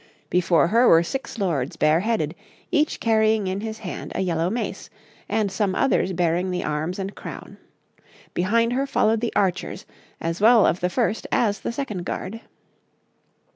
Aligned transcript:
'Before 0.31 0.69
her 0.69 0.87
were 0.87 1.03
six 1.03 1.37
lords 1.37 1.75
bareheaded, 1.77 2.33
each 2.71 2.99
carrying 2.99 3.45
in 3.45 3.61
his 3.61 3.77
hand 3.77 4.11
a 4.15 4.21
yellow 4.21 4.49
mace, 4.49 4.89
and 5.29 5.51
some 5.51 5.75
others 5.75 6.11
bearing 6.11 6.49
the 6.49 6.63
arms 6.63 6.97
and 6.97 7.13
crown. 7.13 7.59
Behind 8.33 8.73
her 8.73 8.87
followed 8.87 9.21
the 9.21 9.31
archers, 9.35 9.85
as 10.19 10.41
well 10.41 10.65
of 10.65 10.79
the 10.79 10.89
first 10.89 11.27
as 11.31 11.59
the 11.59 11.71
second 11.71 12.03
guard. 12.03 12.41